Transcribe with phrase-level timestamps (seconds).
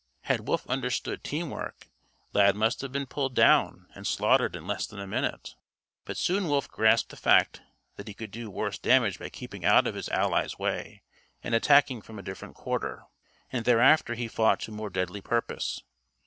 [0.21, 1.91] Had Wolf understood "teamwork,"
[2.33, 5.53] Lad must have been pulled down and slaughtered in less than a minute.
[6.05, 7.61] But soon Wolf grasped the fact
[7.97, 11.03] that he could do worse damage by keeping out of his ally's way
[11.43, 13.03] and attacking from a different quarter,
[13.51, 15.81] and thereafter he fought to more deadly purpose.